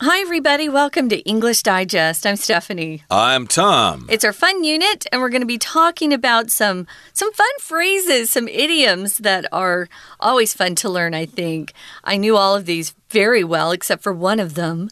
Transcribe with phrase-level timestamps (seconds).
[0.00, 0.68] Hi, everybody.
[0.68, 2.24] Welcome to English Digest.
[2.24, 3.02] I'm Stephanie.
[3.10, 4.06] I'm Tom.
[4.08, 8.30] It's our fun unit, and we're going to be talking about some some fun phrases,
[8.30, 9.88] some idioms that are
[10.20, 11.14] always fun to learn.
[11.14, 11.72] I think
[12.04, 14.88] I knew all of these very well, except for one of them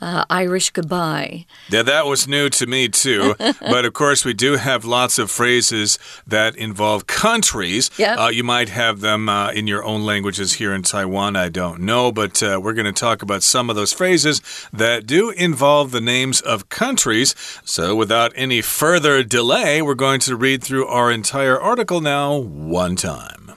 [0.00, 1.46] uh, Irish goodbye.
[1.68, 3.34] Yeah, that was new to me too.
[3.60, 7.90] but of course, we do have lots of phrases that involve countries.
[7.98, 8.18] Yep.
[8.18, 11.36] Uh, you might have them uh, in your own languages here in Taiwan.
[11.36, 12.12] I don't know.
[12.12, 14.40] But uh, we're going to talk about some of those phrases
[14.72, 17.34] that do involve the names of countries.
[17.64, 22.96] So without any further delay, we're going to read through our entire article now, one
[22.96, 23.52] time.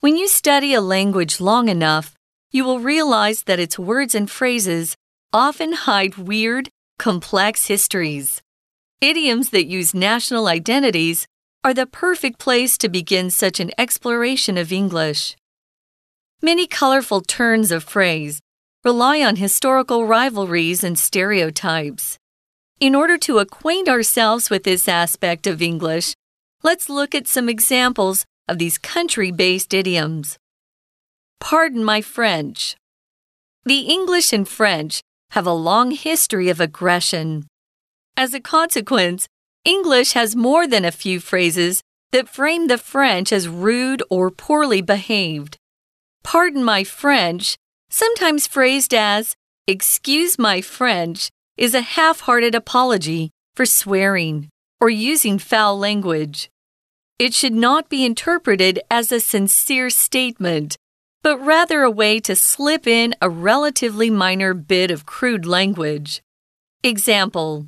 [0.00, 2.16] When you study a language long enough,
[2.52, 4.94] you will realize that its words and phrases
[5.32, 8.42] often hide weird, complex histories.
[9.00, 11.26] Idioms that use national identities
[11.64, 15.36] are the perfect place to begin such an exploration of English.
[16.42, 18.40] Many colorful turns of phrase
[18.84, 22.18] rely on historical rivalries and stereotypes.
[22.80, 26.14] In order to acquaint ourselves with this aspect of English,
[26.62, 30.36] let's look at some examples of these country based idioms.
[31.42, 32.76] Pardon my French.
[33.64, 35.00] The English and French
[35.32, 37.48] have a long history of aggression.
[38.16, 39.26] As a consequence,
[39.64, 44.82] English has more than a few phrases that frame the French as rude or poorly
[44.82, 45.56] behaved.
[46.22, 47.56] Pardon my French,
[47.90, 49.34] sometimes phrased as
[49.66, 54.48] excuse my French, is a half hearted apology for swearing
[54.80, 56.48] or using foul language.
[57.18, 60.76] It should not be interpreted as a sincere statement
[61.22, 66.20] but rather a way to slip in a relatively minor bit of crude language.
[66.82, 67.66] Example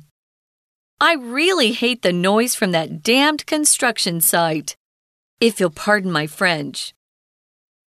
[0.99, 4.75] I really hate the noise from that damned construction site.
[5.41, 6.93] If you'll pardon my French.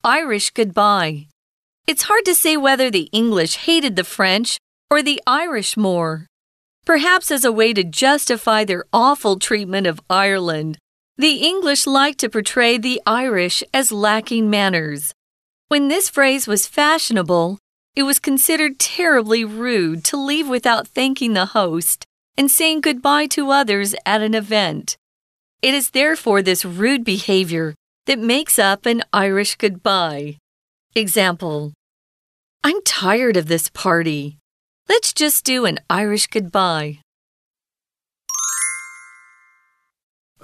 [0.05, 1.27] Irish goodbye.
[1.87, 4.59] It's hard to say whether the English hated the French
[4.91, 6.27] or the Irish more.
[6.85, 10.79] Perhaps as a way to justify their awful treatment of Ireland,
[11.17, 15.13] the English like to portray the Irish as lacking manners.
[15.69, 17.59] When this phrase was fashionable,
[17.95, 22.07] it was considered terribly rude to leave without thanking the host
[22.39, 24.97] and saying goodbye to others at an event.
[25.61, 27.75] It is therefore this rude behavior
[28.07, 30.39] that makes up an Irish goodbye.
[30.95, 31.75] Example
[32.65, 34.39] I'm tired of this party.
[34.89, 37.01] Let's just do an Irish goodbye.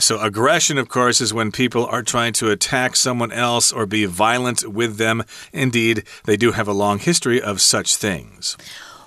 [0.00, 4.04] So, aggression, of course, is when people are trying to attack someone else or be
[4.04, 5.22] violent with them.
[5.52, 8.56] Indeed, they do have a long history of such things.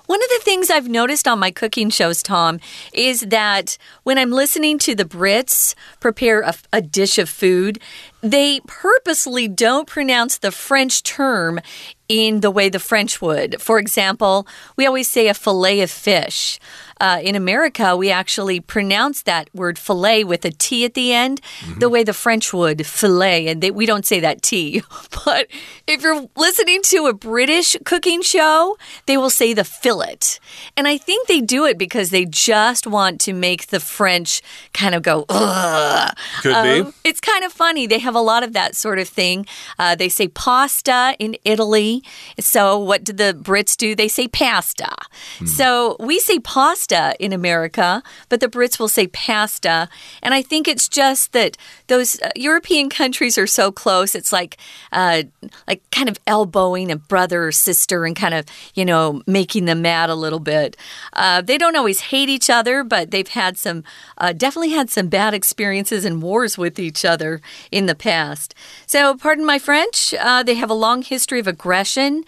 [0.06, 2.58] One of the things I've noticed on my cooking shows, Tom,
[2.92, 7.78] is that when I'm listening to the Brits prepare a, a, dish of food,
[8.20, 11.60] they purposely don't pronounce the French term
[12.08, 13.62] in the way the French would.
[13.62, 16.58] For example, we always say a fillet of fish.
[17.00, 21.40] Uh, in America, we actually pronounce that word filet with a T at the end,
[21.40, 21.80] mm -hmm.
[21.80, 24.82] the way the French would filet, and they, we don't say that T.
[25.24, 25.46] But
[25.86, 28.76] if you're listening to a British cooking show,
[29.06, 30.38] they will say the fillet.
[30.76, 34.42] And I think they do it because they just want to make the French
[34.72, 36.10] kind of go, ugh.
[36.42, 36.92] Could um, be.
[37.08, 37.86] It's kind of funny.
[37.86, 39.46] They have a lot of that sort of thing.
[39.78, 42.02] Uh, they say pasta in Italy.
[42.38, 43.94] So what do the Brits do?
[43.94, 44.92] They say pasta.
[45.38, 45.48] Mm.
[45.48, 49.88] So we say pasta in America, but the Brits will say pasta.
[50.22, 51.56] And I think it's just that
[51.86, 54.14] those uh, European countries are so close.
[54.14, 54.56] It's like,
[54.92, 55.22] uh,
[55.66, 59.82] like kind of elbowing a brother or sister and kind of, you know, making them
[59.82, 60.76] mad a little bit.
[61.12, 63.84] Uh, they don't always hate each other, but they've had some,
[64.18, 68.54] uh, definitely had some bad experiences and wars with each other in the past.
[68.86, 72.24] So, pardon my French, uh, they have a long history of aggression.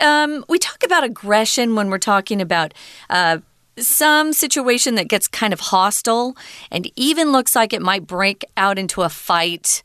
[0.00, 2.74] Um, we talk about aggression when we're talking about
[3.08, 3.38] uh,
[3.78, 6.36] some situation that gets kind of hostile
[6.70, 9.82] and even looks like it might break out into a fight.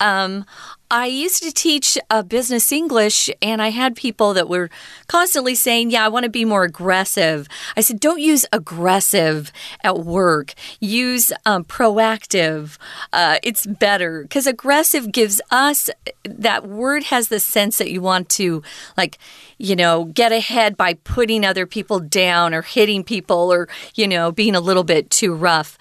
[0.00, 0.44] Um,
[0.90, 4.70] I used to teach uh, business English, and I had people that were
[5.06, 7.46] constantly saying, Yeah, I want to be more aggressive.
[7.76, 9.52] I said, Don't use aggressive
[9.84, 12.78] at work, use um, proactive.
[13.12, 15.90] Uh, it's better because aggressive gives us
[16.24, 18.62] that word has the sense that you want to,
[18.96, 19.18] like,
[19.58, 24.32] you know, get ahead by putting other people down or hitting people or, you know,
[24.32, 25.76] being a little bit too rough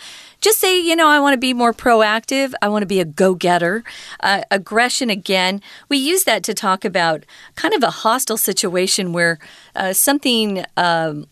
[0.48, 2.54] just say, you know, I want to be more proactive.
[2.62, 3.84] I want to be a go getter.
[4.22, 7.26] Uh, aggression, again, we use that to talk about
[7.56, 9.40] kind of a hostile situation where
[9.76, 11.28] uh, something um,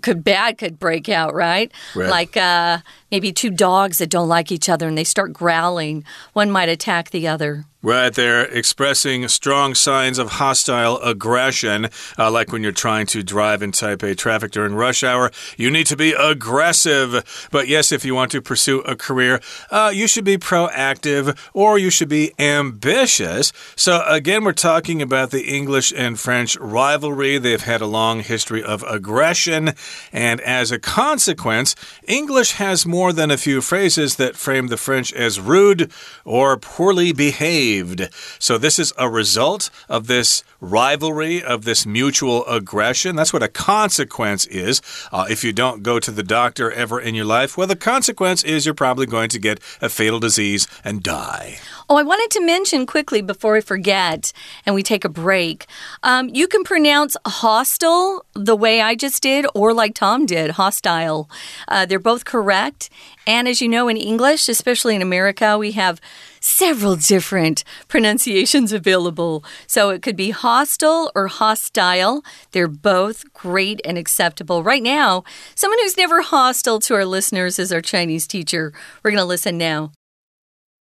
[0.00, 1.72] could bad could break out, right?
[1.96, 2.08] right.
[2.08, 2.78] Like uh,
[3.12, 6.02] maybe two dogs that don't like each other and they start growling.
[6.32, 7.66] One might attack the other.
[7.84, 13.60] Right there, expressing strong signs of hostile aggression, uh, like when you're trying to drive
[13.60, 15.32] in Taipei traffic during rush hour.
[15.56, 17.48] You need to be aggressive.
[17.50, 21.76] But yes, if you want to pursue a career, uh, you should be proactive or
[21.76, 23.52] you should be ambitious.
[23.74, 27.38] So, again, we're talking about the English and French rivalry.
[27.38, 29.72] They've had a long history of aggression,
[30.12, 31.74] and as a consequence,
[32.06, 35.90] English has more than a few phrases that frame the French as rude
[36.26, 38.10] or poorly behaved.
[38.38, 43.16] So, this is a result of this rivalry, of this mutual aggression.
[43.16, 44.80] That's what a consequence is.
[45.10, 48.44] Uh, if you don't go to the doctor ever in your life, well, the consequence
[48.44, 51.58] is you're probably going to get a fatal disease and die.
[51.90, 54.32] Oh, I wanted to mention quickly before I forget
[54.64, 55.66] and we take a break.
[56.02, 61.28] Um, you can pronounce hostile the way I just did or like Tom did, hostile.
[61.66, 62.88] Uh, they're both correct.
[63.26, 66.00] And as you know, in English, especially in America, we have
[66.41, 69.43] several different pronunciations available.
[69.67, 72.23] So it could be hostile or hostile.
[72.51, 74.63] They're both great and acceptable.
[74.63, 75.23] Right now,
[75.55, 78.71] someone who's never hostile to our listeners is our Chinese teacher.
[79.03, 79.91] We're going to listen now.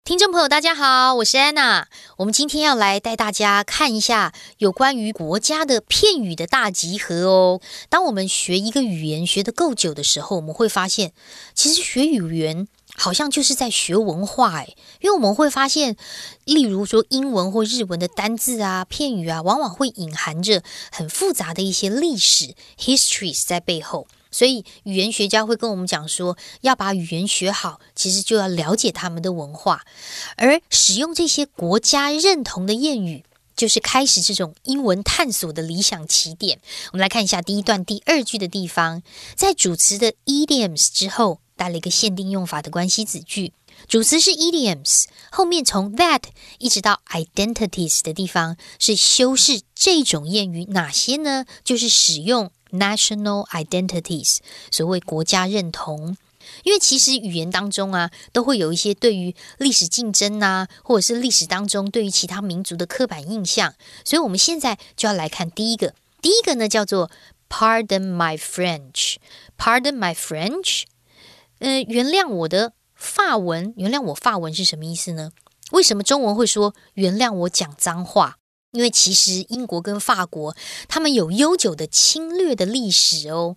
[0.06, 1.88] 听众朋友，大家好，我是安娜。
[2.18, 7.60] 我们今天要来带大家看一下有关于国家的片语的大集合哦。
[7.90, 11.12] 当我们学一个语言学得够久的时候，我们会发现，
[11.56, 12.68] 其实学语言。
[13.01, 15.97] 好像就是在学文化诶，因为我们会发现，
[16.45, 24.07] 例如说英文或日文的单字啊、片语啊，往往会隐含着很复杂的一些历史 histories 在背后。
[24.31, 29.83] 所以语言学家会跟我们讲说，要把语言学好，其实就要了解他们的文化。
[30.37, 33.25] 而使用这些国家认同的谚语，
[33.57, 36.61] 就是开始这种英文探索的理想起点。
[36.93, 39.03] 我们来看一下第一段第二句的地方，
[39.35, 41.41] 在主词的 idioms 之后。
[41.61, 43.53] 带了一个限定用法的关系子句，
[43.87, 46.23] 主词是 idioms，后面从 that
[46.59, 51.45] 一直到 identities 的地方是修饰这种谚语哪些呢？
[51.63, 54.39] 就是使用 national identities，
[54.71, 56.17] 所谓国家认同。
[56.65, 67.11] 因为其实语言当中啊，都会有一些对于历史竞争啊，或者是历史当中对于其他民族的刻板印象，所以我们现在就要来看第一个，第一个呢叫做
[67.51, 70.85] Pardon my French，Pardon my French。
[71.61, 75.31] 嗯，原谅我的发文，原谅我发文是什么意思呢？
[75.71, 78.39] 为什么中文会说原谅我讲脏话？
[78.73, 83.57] 因为其实英国跟法国他们有悠久的侵略的历史哦。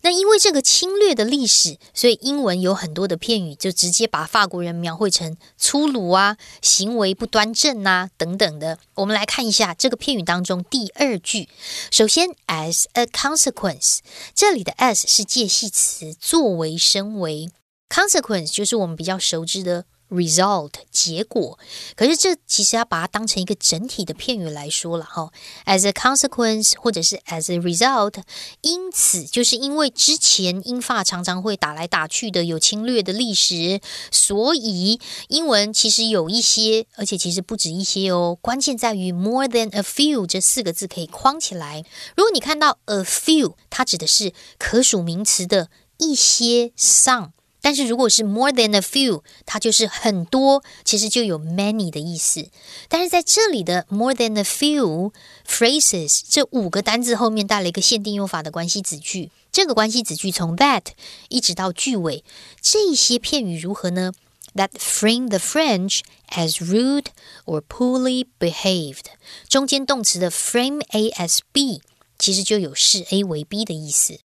[0.00, 8.78] 那因为这个侵略的历史，所以英文有很多的片语就直接把法国人描绘成粗鲁啊、行为不端正啊等等的。
[8.94, 11.48] 我们来看一下这个片语当中第二句。
[11.90, 13.98] 首先，as a consequence，
[14.34, 17.50] 这里的 as 是介系词，作为、身为。
[17.88, 19.84] consequence 就是我们比较熟知的。
[20.10, 21.58] Result 结果，
[21.96, 25.30] 可是这其实要把它当成一个整体的片语来说了哈。
[25.66, 28.22] As a consequence，或者是 as a result，
[28.60, 33.80] 因此就是因为之前英法常常会打来打去的有侵略的历史，
[34.10, 38.38] 所以英文其实有一些，而且其实不止一些哦。
[38.40, 41.84] 关键在于 more than a few 这四个字可以框起来。
[42.16, 47.30] 如果你看到 a few，它指的是可数名词的一些 some。
[47.63, 52.47] 但是如果是 more than a few，它就是很多，其实就有 many 的意思。
[52.87, 55.11] 但是在这里的 more than a few
[55.45, 59.29] phrases 这五个单字后面带了一个限定用法的关系子句。
[59.51, 60.83] 这个关系子句从 that
[61.27, 62.23] 一直到句尾，
[62.61, 64.13] 这些片语如何呢？
[64.55, 67.07] That frame the French as rude
[67.45, 69.05] or poorly behaved。
[69.47, 71.81] 中间动词的 frame A as B，
[72.17, 74.19] 其实就有视 A 为 B 的意思。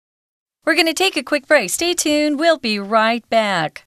[0.66, 1.70] We're going to take a quick break.
[1.70, 2.40] Stay tuned.
[2.40, 3.86] We'll be right back.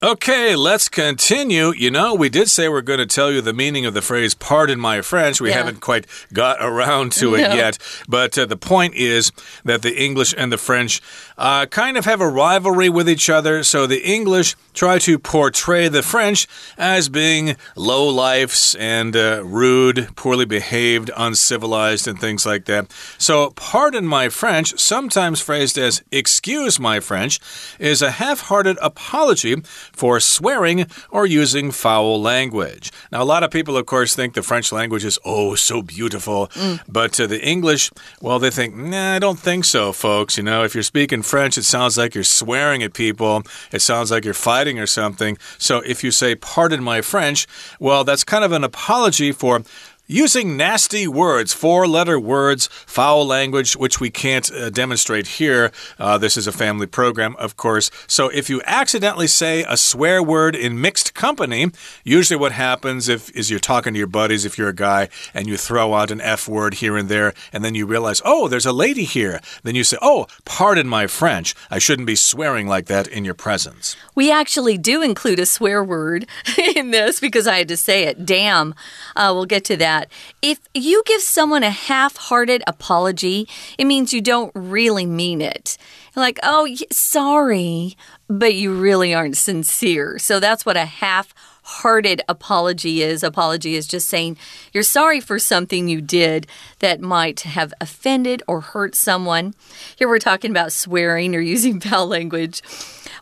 [0.00, 1.72] Okay, let's continue.
[1.74, 4.32] You know, we did say we're going to tell you the meaning of the phrase
[4.32, 5.40] pardon my French.
[5.40, 5.56] We yeah.
[5.56, 7.54] haven't quite got around to it no.
[7.54, 7.78] yet.
[8.08, 9.32] But uh, the point is
[9.64, 11.02] that the English and the French
[11.38, 13.62] uh, kind of have a rivalry with each other.
[13.62, 20.08] So the English try to portray the French as being low lifes and uh, rude,
[20.14, 22.92] poorly behaved, uncivilized, and things like that.
[23.18, 27.40] So, pardon my French, sometimes phrased as excuse my French,
[27.78, 29.56] is a half hearted apology
[29.92, 32.92] for swearing or using foul language.
[33.10, 36.48] Now, a lot of people, of course, think the French language is oh so beautiful,
[36.48, 36.80] mm.
[36.88, 37.90] but to the English,
[38.20, 40.36] well, they think, nah, I don't think so, folks.
[40.36, 43.42] You know, if you're speaking French, it sounds like you're swearing at people,
[43.72, 45.36] it sounds like you're fighting or something.
[45.58, 47.46] So if you say, pardon my French,
[47.78, 49.62] well, that's kind of an apology for
[50.10, 55.70] Using nasty words, four letter words, foul language, which we can't uh, demonstrate here.
[55.98, 57.90] Uh, this is a family program, of course.
[58.06, 61.72] So if you accidentally say a swear word in mixed company,
[62.04, 65.46] usually what happens if, is you're talking to your buddies, if you're a guy, and
[65.46, 68.64] you throw out an F word here and there, and then you realize, oh, there's
[68.64, 69.42] a lady here.
[69.62, 71.54] Then you say, oh, pardon my French.
[71.70, 73.94] I shouldn't be swearing like that in your presence.
[74.14, 76.26] We actually do include a swear word
[76.74, 78.24] in this because I had to say it.
[78.24, 78.74] Damn.
[79.14, 80.10] Uh, we'll get to that that.
[80.42, 85.76] If you give someone a half hearted apology, it means you don't really mean it.
[86.16, 87.96] Like, oh, sorry,
[88.28, 90.18] but you really aren't sincere.
[90.18, 93.22] So that's what a half hearted apology is.
[93.22, 94.36] Apology is just saying
[94.72, 96.46] you're sorry for something you did
[96.78, 99.54] that might have offended or hurt someone.
[99.96, 102.62] Here we're talking about swearing or using foul language.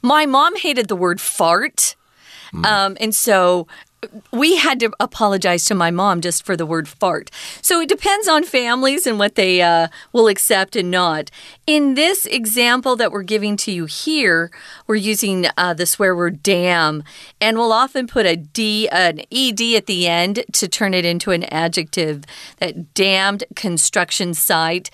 [0.02, 1.96] My mom hated the word fart.
[2.52, 2.64] Mm.
[2.64, 3.66] Um, and so
[4.30, 7.30] we had to apologize to my mom just for the word fart.
[7.62, 11.30] So it depends on families and what they uh, will accept and not.
[11.66, 14.50] In this example that we're giving to you here,
[14.86, 17.02] we're using uh, the swear word damn,
[17.40, 21.30] and we'll often put a D, an ED at the end to turn it into
[21.30, 22.24] an adjective.
[22.58, 24.90] That damned construction site.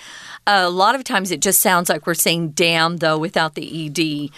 [0.47, 3.87] Uh, a lot of times it just sounds like we're saying damn, though, without the
[3.87, 4.31] ED.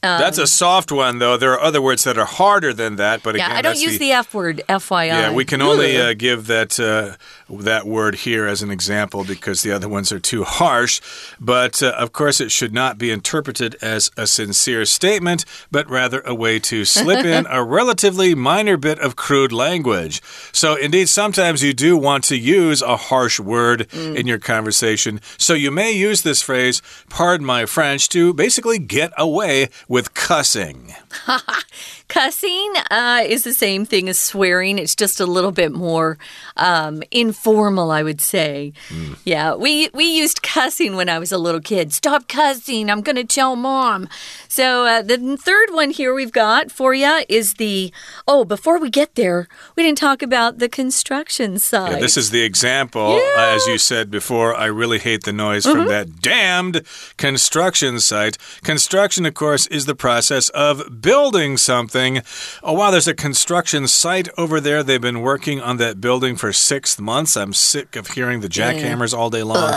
[0.00, 1.36] Um, that's a soft one, though.
[1.36, 3.24] There are other words that are harder than that.
[3.24, 4.62] But again, yeah, I don't use the, the, F word.
[4.68, 5.06] FYI.
[5.06, 7.16] Yeah, we can only uh, give that uh,
[7.50, 11.00] that word here as an example because the other ones are too harsh.
[11.40, 16.20] But uh, of course, it should not be interpreted as a sincere statement, but rather
[16.20, 20.22] a way to slip in a relatively minor bit of crude language.
[20.52, 24.14] So, indeed, sometimes you do want to use a harsh word mm.
[24.14, 25.20] in your conversation.
[25.38, 30.94] So, you may use this phrase, pardon my French, to basically get away with cussing.
[32.08, 34.78] Cussing uh, is the same thing as swearing.
[34.78, 36.16] It's just a little bit more
[36.56, 38.72] um, informal, I would say.
[38.88, 39.18] Mm.
[39.24, 41.92] Yeah, we we used cussing when I was a little kid.
[41.92, 42.90] Stop cussing!
[42.90, 44.08] I'm going to tell mom.
[44.48, 47.92] So uh, the third one here we've got for you is the
[48.26, 48.46] oh.
[48.46, 49.46] Before we get there,
[49.76, 51.92] we didn't talk about the construction side.
[51.92, 53.34] Yeah, this is the example, yeah.
[53.36, 54.54] uh, as you said before.
[54.54, 55.76] I really hate the noise mm -hmm.
[55.76, 56.12] from mm-hmm.
[56.12, 56.86] that damned
[57.18, 58.38] construction site.
[58.62, 62.20] Construction, of course, is the process of building something.
[62.62, 64.82] Oh, wow, there's a construction site over there.
[64.82, 67.36] They've been working on that building for six months.
[67.36, 69.72] I'm sick of hearing the jackhammers all day long.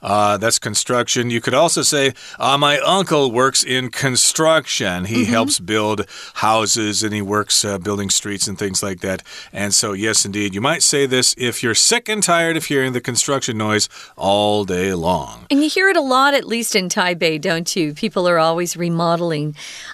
[0.00, 1.30] Uh, that's construction.
[1.30, 5.06] You could also say, uh, My uncle works in construction.
[5.06, 5.36] He mm -hmm.
[5.36, 5.98] helps build
[6.34, 9.22] houses and he works uh, building streets and things like that.
[9.52, 12.92] And so, yes, indeed, you might say this if you're sick and tired of hearing
[12.92, 15.34] the construction noise all day long.
[15.50, 17.94] And you hear it a lot, at least in Taipei, don't you?
[18.04, 19.37] People are always remodeling.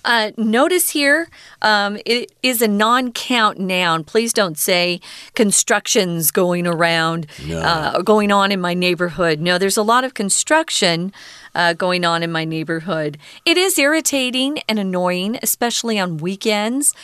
[0.04, 1.28] Uh, notice here,
[1.62, 4.04] um, it is a non count noun.
[4.04, 5.00] Please don't say
[5.34, 7.60] construction's going around, no.
[7.60, 9.40] uh, going on in my neighborhood.
[9.40, 11.12] No, there's a lot of construction.
[11.56, 13.16] Uh, going on in my neighborhood.
[13.46, 16.94] It is irritating and annoying, especially on weekends.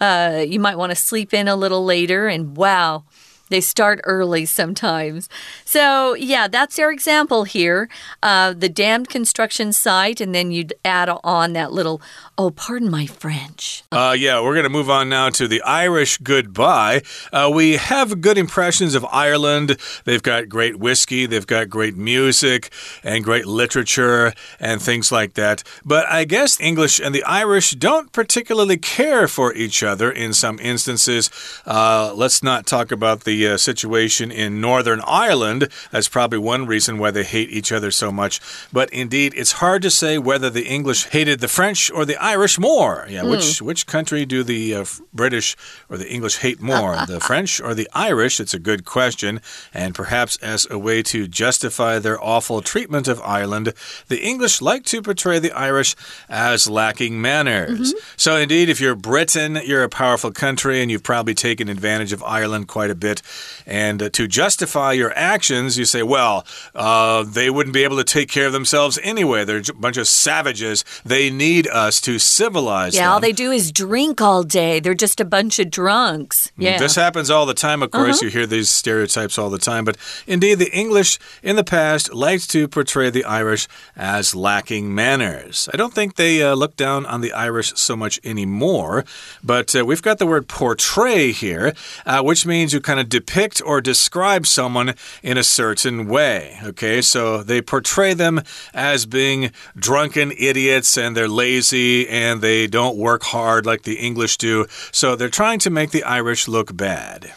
[0.00, 3.04] Uh, you might want to sleep in a little later, and wow,
[3.50, 5.28] They start early sometimes.
[5.64, 7.88] So, yeah, that's our example here.
[8.22, 12.00] Uh, the damned construction site, and then you'd add on that little,
[12.36, 13.84] oh, pardon my French.
[13.90, 17.02] Uh, yeah, we're going to move on now to the Irish goodbye.
[17.32, 19.76] Uh, we have good impressions of Ireland.
[20.04, 22.70] They've got great whiskey, they've got great music,
[23.02, 25.62] and great literature, and things like that.
[25.84, 30.58] But I guess English and the Irish don't particularly care for each other in some
[30.58, 31.30] instances.
[31.66, 35.68] Uh, let's not talk about the uh, situation in Northern Ireland.
[35.90, 38.40] That's probably one reason why they hate each other so much.
[38.72, 42.58] But indeed, it's hard to say whether the English hated the French or the Irish
[42.58, 43.06] more.
[43.08, 43.30] Yeah, mm.
[43.30, 45.56] which which country do the uh, British
[45.88, 48.40] or the English hate more, the French or the Irish?
[48.40, 49.40] It's a good question,
[49.72, 53.72] and perhaps as a way to justify their awful treatment of Ireland,
[54.08, 55.94] the English like to portray the Irish
[56.28, 57.92] as lacking manners.
[57.92, 58.14] Mm -hmm.
[58.16, 62.22] So indeed, if you're Britain, you're a powerful country, and you've probably taken advantage of
[62.22, 63.22] Ireland quite a bit.
[63.66, 68.04] And uh, to justify your actions, you say, well, uh, they wouldn't be able to
[68.04, 69.44] take care of themselves anyway.
[69.44, 70.84] They're a bunch of savages.
[71.04, 73.00] They need us to civilize them.
[73.00, 73.12] yeah, them.
[73.14, 74.80] all they do is drink all day.
[74.80, 76.48] They're just a bunch of drunks.
[76.58, 76.78] Mm, yeah.
[76.78, 78.16] This happens all the time, of course.
[78.16, 78.24] Uh -huh.
[78.24, 79.84] You hear these stereotypes all the time.
[79.84, 85.68] But indeed, the English in the past liked to portray the Irish as lacking manners.
[85.74, 89.04] I don't think they uh, look down on the Irish so much anymore.
[89.42, 91.74] But uh, we've got the word portray here,
[92.06, 96.58] uh, which means you kind of depict or describe someone in a certain way.
[96.62, 98.40] Okay, so they portray them
[98.72, 104.36] as being drunken idiots and they're lazy and they don't work hard like the English
[104.36, 104.66] do.
[104.92, 107.32] So they're trying to make the Irish look bad.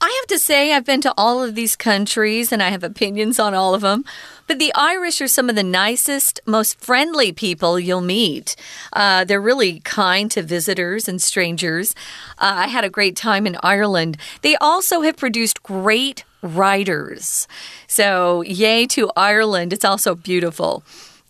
[0.00, 3.40] I have to say, I've been to all of these countries and I have opinions
[3.40, 4.04] on all of them.
[4.46, 8.56] But the Irish are some of the nicest, most friendly people you'll meet.
[8.92, 11.94] Uh, they're really kind to visitors and strangers.
[12.38, 14.16] Uh, I had a great time in Ireland.
[14.42, 17.48] They also have produced great writers.
[17.86, 19.72] So, yay to Ireland.
[19.72, 20.82] It's also beautiful.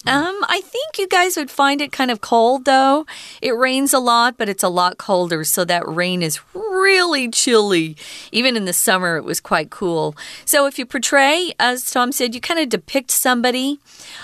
[0.07, 3.07] Um, I think you guys would find it kind of cold though.
[3.41, 7.97] It rains a lot, but it's a lot colder, so that rain is really chilly.
[8.31, 10.15] Even in the summer, it was quite cool.
[10.45, 13.79] So if you portray, as Tom said, you kind of depict somebody.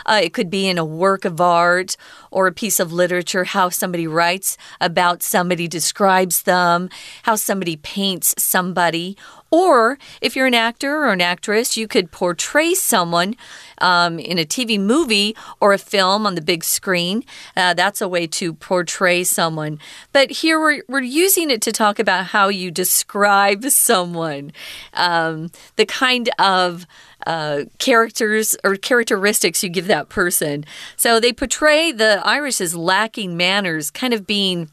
[0.05, 1.97] Uh, it could be in a work of art
[2.31, 6.91] or a piece of literature, how somebody writes about somebody, describes them,
[7.23, 9.17] how somebody paints somebody,
[9.51, 13.35] or if you're an actor or an actress, you could portray someone
[13.79, 17.25] um, in a TV movie or a film on the big screen.
[17.57, 19.79] Uh, that's a way to portray someone.
[20.13, 24.53] But here we're, we're using it to talk about how you describe someone,
[24.95, 26.87] um, the kind of
[27.27, 30.65] uh, characters or characteristics you give that person.
[30.97, 34.71] So they portray the Irish as lacking manners, kind of being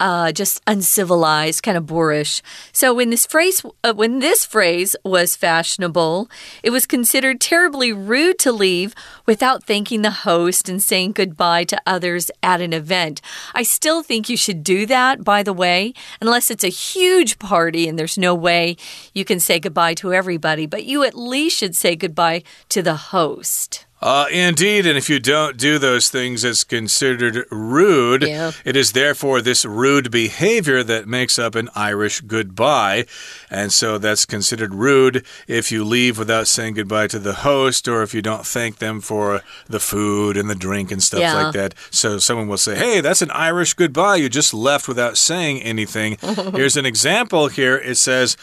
[0.00, 2.42] uh, just uncivilized, kind of boorish.
[2.72, 6.30] So when this phrase uh, when this phrase was fashionable,
[6.62, 8.94] it was considered terribly rude to leave
[9.26, 13.20] without thanking the host and saying goodbye to others at an event.
[13.54, 17.88] I still think you should do that, by the way, unless it's a huge party
[17.88, 18.76] and there's no way
[19.14, 22.96] you can say goodbye to everybody, but you at least should say goodbye to the
[22.96, 23.87] host.
[24.00, 28.22] Uh, indeed, and if you don't do those things, it's considered rude.
[28.22, 28.52] Yeah.
[28.64, 33.06] It is therefore this rude behavior that makes up an Irish goodbye.
[33.50, 38.02] And so that's considered rude if you leave without saying goodbye to the host or
[38.02, 41.34] if you don't thank them for the food and the drink and stuff yeah.
[41.34, 41.74] like that.
[41.90, 44.16] So someone will say, Hey, that's an Irish goodbye.
[44.16, 46.18] You just left without saying anything.
[46.54, 47.76] Here's an example here.
[47.76, 48.36] It says,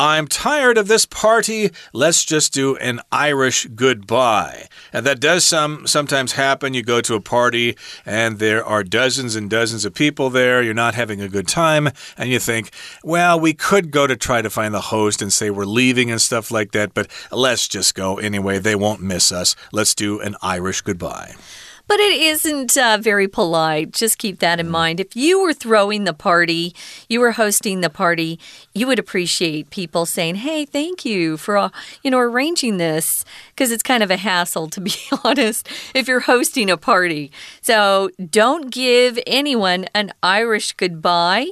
[0.00, 1.72] I'm tired of this party.
[1.92, 4.68] Let's just do an Irish goodbye.
[4.92, 6.72] And that does some sometimes happen.
[6.72, 10.62] You go to a party and there are dozens and dozens of people there.
[10.62, 11.88] You're not having a good time.
[12.16, 12.70] And you think,
[13.02, 16.20] well, we could go to try to find the host and say we're leaving and
[16.20, 18.60] stuff like that, but let's just go anyway.
[18.60, 19.56] They won't miss us.
[19.72, 21.34] Let's do an Irish goodbye.
[21.88, 23.92] But it isn't uh, very polite.
[23.92, 24.70] Just keep that in mm.
[24.70, 25.00] mind.
[25.00, 26.74] If you were throwing the party,
[27.08, 28.38] you were hosting the party,
[28.74, 31.70] you would appreciate people saying, "Hey, thank you for uh,
[32.02, 35.66] you know arranging this," because it's kind of a hassle to be honest.
[35.94, 41.48] If you're hosting a party, so don't give anyone an Irish goodbye.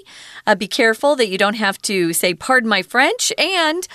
[0.47, 3.89] Uh, be careful that you don't have to say "Pardon my French" and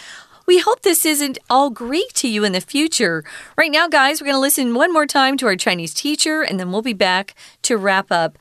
[0.50, 3.24] we hope this isn't all Greek to you in the future.
[3.56, 6.58] Right now, guys, we're going to listen one more time to our Chinese teacher, and
[6.58, 8.38] then we'll be back to wrap up.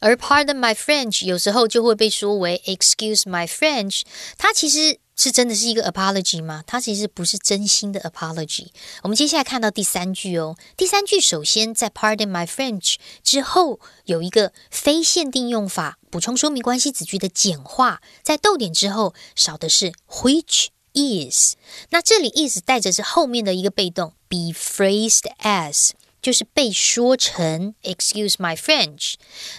[0.00, 4.02] 而 pardon my French 有时候就会被说为 excuse my French，
[4.36, 6.62] 它其实是真的是一个 apology 吗？
[6.66, 8.66] 它其实不是真心的 apology。
[9.02, 20.66] 我们接下来看到第三句哦，第三句首先在 pardon my French 之后有一个非限定用法补充说明关系子句的简化，在逗点之后少的是 which。
[20.99, 21.55] is。
[21.89, 25.91] 那这里 is 带着是后面的一个被动，be phrased as。
[26.21, 29.13] 就是被说成 “excuse my French”，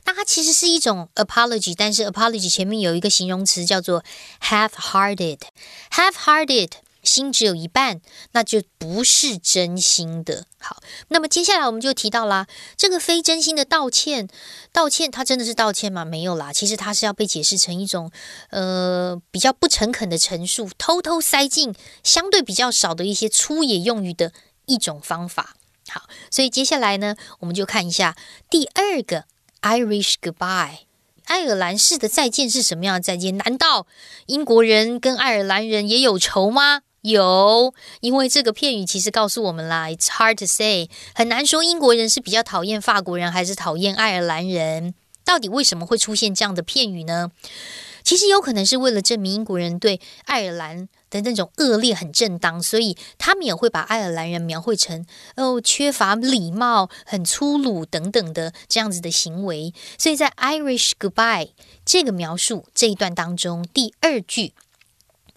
[0.04, 4.04] 那它其实是一种 apology，但是 apology 前面有一个形容词叫做
[4.42, 5.38] “half-hearted”。
[5.90, 8.00] half-hearted 心只有一半，
[8.32, 10.46] 那就不是真心的。
[10.58, 14.28] 好，那么接下来我们就提到啦，这个非真心的道歉，
[14.72, 16.04] 道歉它真的是道歉吗？
[16.04, 18.10] 没有啦，其实它是要被解释成一种
[18.50, 24.32] 呃比较不诚恳的陈述，偷偷塞进相对比较少的一些粗野用语的
[24.66, 25.56] 一种方法。
[25.88, 28.16] 好，所以接下来呢，我们就看一下
[28.50, 29.24] 第二个
[29.62, 30.80] Irish goodbye，
[31.24, 33.36] 爱尔兰式的再见是什么样的再见？
[33.38, 33.86] 难道
[34.26, 36.82] 英国人跟爱尔兰人也有仇吗？
[37.02, 44.94] 有，因为这个片语其实告诉我们啦，It's hard to say，很难说英国人是比较讨厌法国人还是讨厌爱尔兰人。
[45.24, 47.30] 到底为什么会出现这样的片语呢？
[48.02, 59.72] 其实有可能是为了证明英国人对爱尔兰的那种恶劣很正当，所以他们也会把爱尔兰人描绘成哦缺乏礼貌、很粗鲁等等的这样子的行为。
[59.98, 61.50] 所以在 Irish goodbye
[61.84, 64.54] 这个描述这一段当中，第二句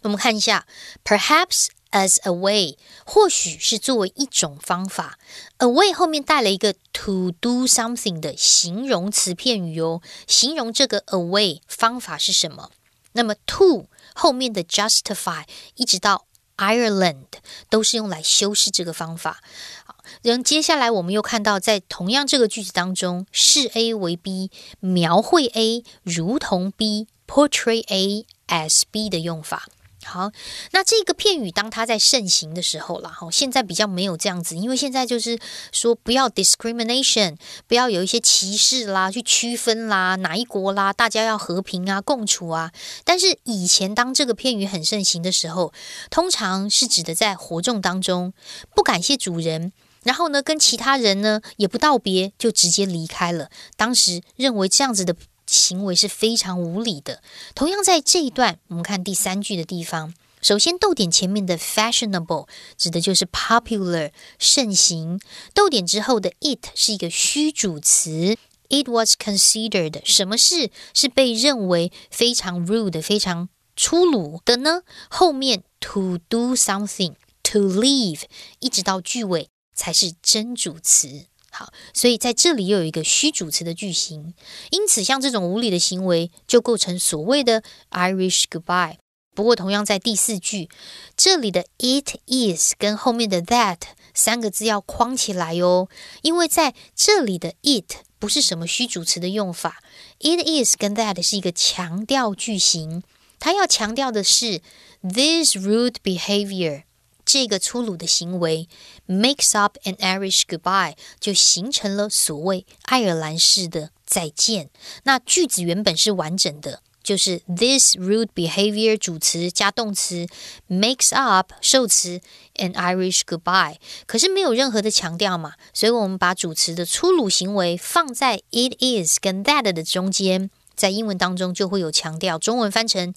[0.04, 0.66] 我们看一下
[1.04, 1.68] ，perhaps。
[1.94, 5.20] As a way，或许是作为一种方法。
[5.58, 12.72] A way 后面带了一个 to do something 的形容词片语哦，形容这个 a way 方法是什么？
[13.12, 13.86] 那么 to
[14.16, 15.44] 后面的 justify
[15.76, 16.26] 一直到
[16.58, 17.28] Ireland
[17.70, 19.44] 都是用来修饰这个方法。
[19.86, 29.68] 好，然后接下来我们又看到，在同样这个句子当中，视 A 为 B，描绘 A 如同 B，portray A as B 的用法。
[30.06, 30.32] 好，
[30.72, 35.40] 那这个片语当它在盛行的时候啦，哈，现在比较没有这样子，因为现在就是
[35.72, 37.38] 说不要 discrimination，
[37.68, 42.72] 不要有一些歧视啦，去区分啦，哪一国啦，大家要和平啊，共处啊。
[43.04, 45.74] 但是以前当这个片语很盛行的时候，
[46.10, 48.34] 通常是指的在活动当中
[48.76, 49.72] 不感谢主人，
[50.04, 53.50] 然后呢跟其他人呢也不道别就直接离开了。
[53.76, 55.16] 当时认为这样子的。
[55.48, 57.22] 行为是非常无理的。
[57.56, 65.20] 同样，在这一段，我们看第三句的地方，首先逗点前面的 fashionable 指的就是 popular 盛行，
[65.54, 68.38] 逗点之后的 it 是一个虚主词
[68.70, 74.82] ，it was considered 什么事是被认为非常 rude 非常粗鲁的呢？
[75.10, 78.22] 后面 to do something to leave
[78.60, 81.26] 一直到句尾才是真主词。
[81.56, 84.34] 好，所以在这里又有一个虚主词的句型，
[84.72, 87.62] 因此像这种无理的行为就构成所谓的
[87.92, 88.96] Irish goodbye。
[89.36, 90.68] 不过同样在第四句，
[91.16, 93.78] 这里的 it is 跟后面的 that
[94.16, 95.90] 三个字要框起来哦，
[96.24, 99.84] 因为在这里的 it 不是什么虚主词的用法
[100.20, 103.04] ，it is 跟 that 是一个强调句型，
[103.40, 104.62] 它要强调的是
[105.02, 106.84] this rude behavior。
[107.26, 108.68] 这个粗鲁的行为
[109.08, 114.70] makes up an Irish goodbye，就形成了所谓爱尔兰式的再见。
[115.04, 120.28] 那句子原本是完整的，就是 this rude behavior 主词加动词
[120.70, 122.22] makes up 受词
[122.56, 130.50] an Irish goodbye，可是没有任何的强调嘛，所以我们把主词的粗鲁行为放在 it is 跟 that 的中间。
[130.76, 133.14] 在英文当中就会有强调，中文翻成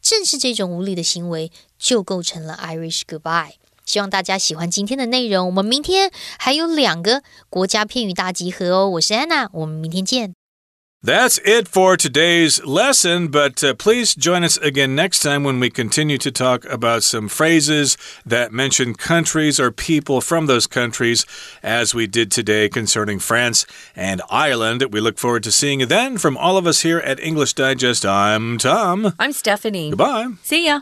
[0.00, 3.53] 正是这种无理的行为就构成了 Irish goodbye。
[3.85, 8.89] 希望大家喜欢今天的内容，我们明天还有两个国家片语大集合哦。
[8.89, 10.33] 我是安娜，我们明天见。
[11.03, 16.17] That's it for today's lesson, but uh, please join us again next time when we continue
[16.17, 17.95] to talk about some phrases
[18.27, 21.23] that mention countries or people from those countries,
[21.61, 24.83] as we did today concerning France and Ireland.
[24.91, 26.17] We look forward to seeing you then.
[26.17, 29.13] From all of us here at English Digest, I'm Tom.
[29.19, 29.91] I'm Stephanie.
[29.91, 30.33] Goodbye.
[30.41, 30.81] See ya.